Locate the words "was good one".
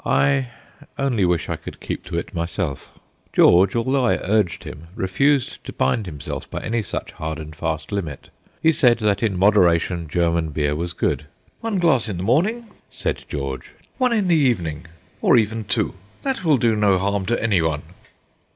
10.75-11.77